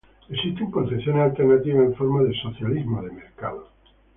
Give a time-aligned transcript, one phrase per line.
[0.31, 3.67] Existen concepciones alternativas en forma de socialismo de mercado.